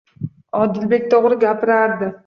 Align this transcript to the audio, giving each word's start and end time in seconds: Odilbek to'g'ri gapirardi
Odilbek 0.61 1.07
to'g'ri 1.13 1.39
gapirardi 1.45 2.15